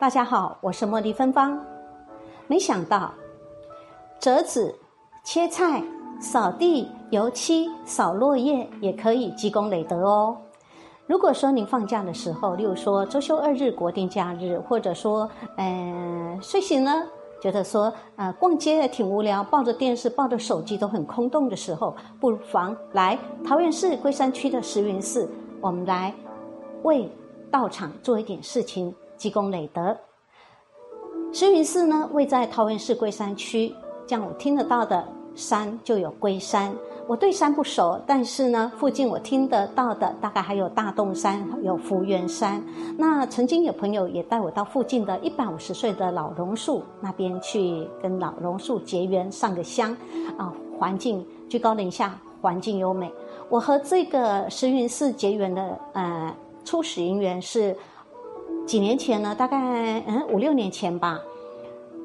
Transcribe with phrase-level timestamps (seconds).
[0.00, 1.58] 大家好，我是茉莉芬芳。
[2.46, 3.12] 没想到，
[4.20, 4.72] 折纸、
[5.24, 5.82] 切菜、
[6.20, 10.36] 扫地、油漆、扫落叶也可以积功累德哦。
[11.08, 17.04] 如果说您放假的时候，例如说周休二日、国定假日，或者说，呃，睡醒了
[17.42, 25.28] 觉得说，呃，逛街也挺无聊，抱着电视、抱着手机都很空洞的时候，不妨来桃园市龟山区的石云寺，
[25.60, 26.14] 我们来
[26.84, 27.10] 为
[27.50, 28.94] 道场做一点事情。
[29.18, 29.94] 积功累德。
[31.30, 33.74] 石云寺呢，位在桃园市龟山区，
[34.06, 36.74] 这样我听得到的山就有龟山。
[37.06, 42.62] 我对山不熟，但是呢，附近我听得到的大概还有大洞山、有福源山。
[42.96, 49.94] 那曾经有朋友也带我到附近的一百五十岁的老榕树那边去跟老榕树结缘、上个香
[50.38, 50.52] 啊。
[50.78, 53.12] 环境居高临下，环境优美。
[53.48, 57.76] 我和这个石云寺结缘的呃初始因缘是。
[58.68, 61.18] 几年前呢，大概嗯五六年前吧，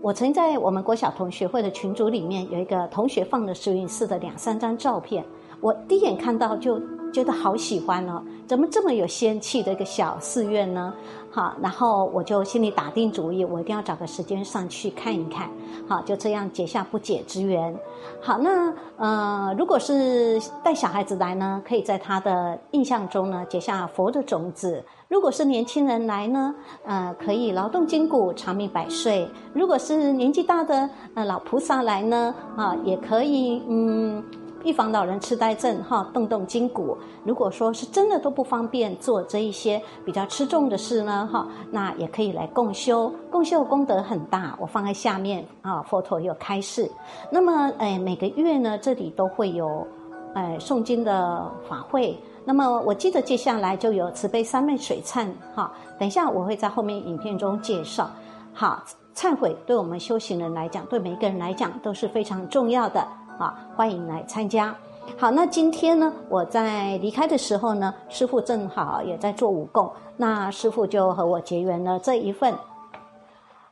[0.00, 5.22] 我曾在我们国小同学会的群组里面有一个同学放的摄影师的两三张照片，
[5.60, 6.80] 我第一眼看到就
[7.12, 10.92] 觉得好喜欢哦，怎么这么有仙气的一个小寺院呢？
[11.30, 15.50] 好，然后我就心里打定主意，我一定要找个时间上去看一看。
[15.86, 17.74] 好，就这样结下不解之缘。
[18.20, 34.22] 好，那呃，如果是带小孩子来呢，可以在他的印象中呢结下佛的种子；如果是年轻人来呢，呃，可以劳动筋骨，长命百岁；如果是年纪大的呃老菩萨来呢，啊，也可以嗯。
[34.66, 36.98] 预防老人痴呆症，哈，动动筋骨。
[37.22, 43.08] 如果说是真的都不方便做这一些比较吃重的事呢，哈，那也可以来共修。
[43.30, 46.90] 共修功德很大，我放在下面啊，佛陀有开示。
[47.30, 49.86] 那么，哎，每个月呢，这里都会有，
[50.34, 52.18] 哎，诵经的法会。
[52.44, 58.10] 那么，我记得接下来就有慈悲三昧水忏，哈，等一下我会在后面影片中介绍。
[58.52, 58.82] 好，
[59.14, 63.06] 忏悔对我们修行人来讲，对每一个人来讲都是非常重要的。
[63.38, 64.74] 啊，欢迎来参加。
[65.16, 72.54] 好，那今天呢，我在离开的时候呢，师傅正好也在做武供，那师傅就和我结缘了这一份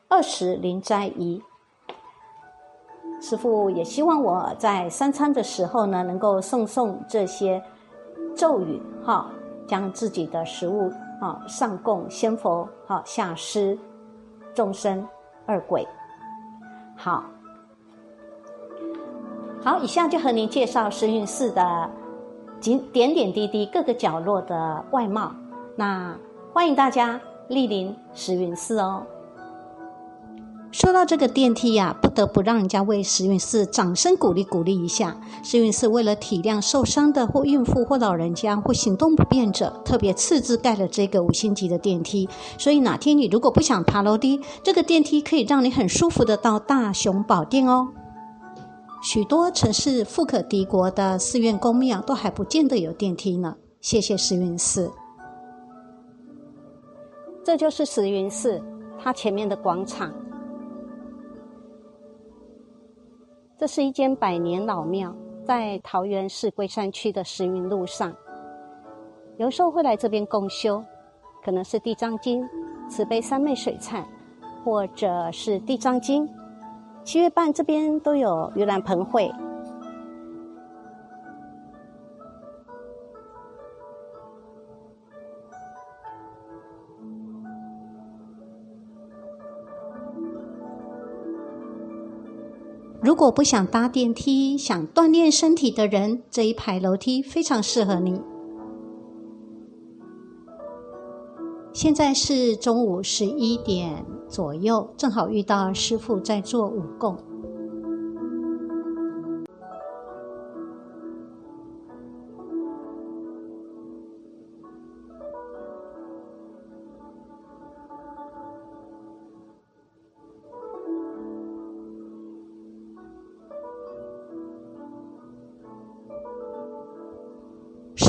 [0.08, 1.42] 二十灵斋仪。
[3.20, 7.62] 师傅也希望我在三餐的时候呢，能够诵诵这些
[8.36, 9.28] 咒语，哈，
[9.66, 13.76] 将自己的食物啊上供仙佛，好下施
[14.54, 15.06] 众生
[15.46, 15.86] 二鬼，
[16.96, 17.24] 好。
[19.64, 21.90] 好，以下就和您介绍石云寺的
[22.60, 25.32] 景点点滴滴各个角落的外貌。
[25.74, 26.14] 那
[26.52, 29.06] 欢迎大家莅临石云寺哦。
[30.70, 35.16] 说到这个电梯呀，不得不让人家为石云寺掌声鼓励鼓励一下。
[35.42, 42.28] 石云寺为了体谅受伤的或孕妇或老人家或行动不便者，特别斥资盖了这个五星级的电梯。
[42.58, 47.88] 所以哪天你如果不想爬楼梯，这个电梯可以让你很舒服的到大雄宝殿哦。
[49.04, 53.54] 许多城市富可敌国的寺院宫庙都还不见得有电梯呢。
[53.82, 54.90] 谢谢石云寺。
[57.44, 58.62] 这就是石云寺，
[58.98, 60.10] 它前面的广场。
[63.58, 65.14] 这是一间百年老庙，
[65.44, 68.10] 在桃园市龟山区的石云路上。
[69.36, 70.82] 有时候会来这边共修，
[71.44, 72.42] 可能是地藏经、
[72.88, 74.02] 慈悲三昧水忏，
[74.64, 76.26] 或者是地藏经。
[77.04, 79.30] 七月半这边都有盂兰盆会。
[93.00, 98.20] 如果不想搭电梯、想锻炼身体的人，这一排楼梯非常适合你。
[101.84, 104.02] 现在是中午十一点。
[104.26, 107.14] 左右正好遇到师傅在做武供。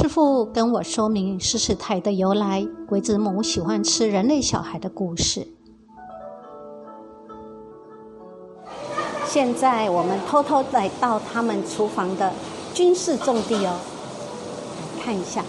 [0.06, 5.48] 师傅跟我说明石狮台的由来，鬼子母喜欢吃人类小孩的故事。
[9.26, 12.32] 现在我们偷偷来到他们厨房的
[12.72, 13.80] 军事重地哦，
[15.04, 15.44] 看一下。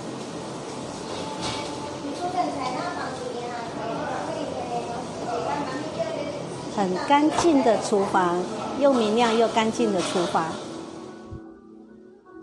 [6.75, 8.43] 很干净的厨房，
[8.81, 10.47] 又明亮又干净的厨房。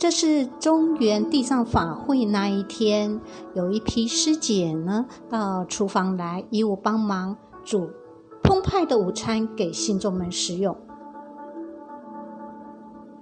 [0.04, 3.22] 这是中原地藏法会那一天，
[3.54, 7.90] 有一批师姐呢到厨房来，以我帮忙煮
[8.44, 10.76] 澎湃的午餐给信众们食用。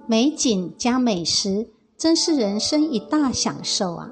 [0.07, 4.09] 美景加美食，真是人生一大享受啊！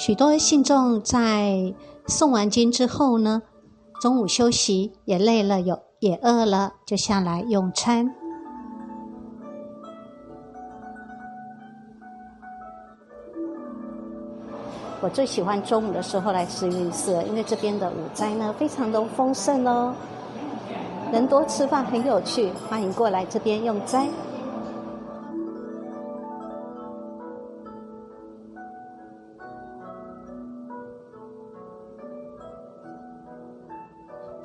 [0.00, 1.74] 许多信众在
[2.06, 3.42] 诵完经之后呢，
[4.00, 5.78] 中午休息也累了，有。
[5.98, 8.10] 也饿了，就下来用餐。
[15.02, 19.94] 我最喜欢中午的时候来慈云寺，因为这边的午斋呢非常的丰盛哦，
[21.12, 24.08] 人多吃饭很有趣，欢迎过来这边用斋。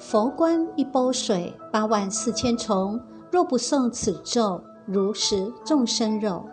[0.08, 3.02] 佛观一波水，八万四千重。
[3.32, 6.46] 若不诵此咒，如食众生肉。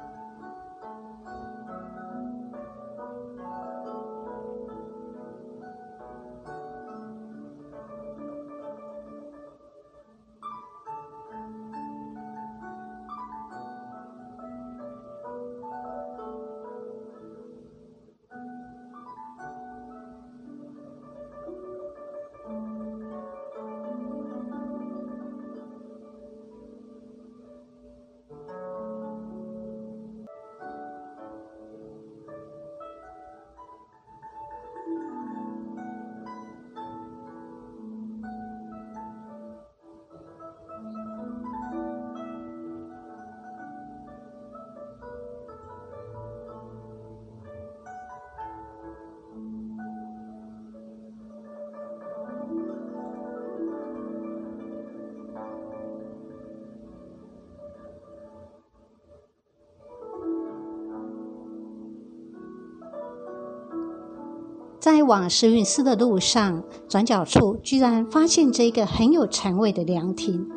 [64.83, 70.51] 在往石云寺的路上，转角处居然发现这个很有禅味的凉亭，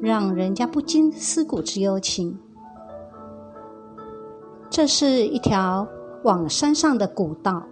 [0.00, 2.38] 让人家不禁思古之幽情。
[4.70, 5.88] 这是一条
[6.22, 7.64] 往山上的古道。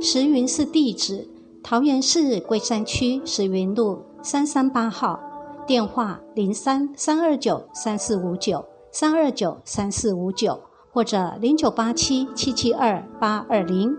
[0.00, 1.28] 石云寺地址：
[1.64, 5.27] 桃园市龟山区石云路三三八号。
[5.68, 10.58] 电话零三三二九三四五九三二九三四五九，
[10.90, 13.94] 或者零九八七七七二八二零。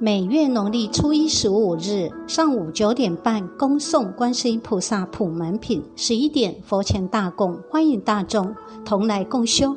[0.00, 8.52] 每月农历初一十五日上午九点半，恭送观世音菩萨普门品；十一点佛前大供，欢迎大众
[8.84, 9.76] 同来共修。